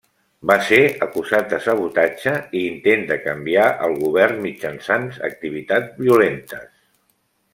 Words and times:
Va 0.49 0.53
ser 0.67 0.77
acusat 1.05 1.43
de 1.51 1.59
sabotatge 1.65 2.33
i 2.61 2.63
intent 2.69 3.05
de 3.11 3.19
canviar 3.27 3.67
el 3.89 3.93
govern 4.05 4.41
mitjançant 4.47 5.07
activitats 5.31 6.03
violentes. 6.07 6.67